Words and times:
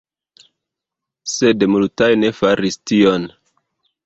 Sed 1.33 1.67
multaj 1.75 2.09
ne 2.23 2.33
faris 2.39 2.79
tion. 2.93 3.31